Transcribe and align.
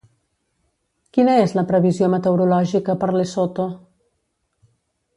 Quina 1.17 1.35
és 1.41 1.53
la 1.59 1.65
previsió 1.73 2.09
meteorològica 2.15 2.97
per 3.05 3.13
Lesotho? 3.21 3.71